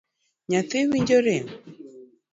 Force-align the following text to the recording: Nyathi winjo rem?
Nyathi 0.49 0.77
winjo 0.89 1.17
rem? 1.25 1.47